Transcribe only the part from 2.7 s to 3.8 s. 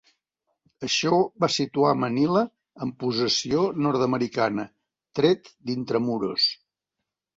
en possessió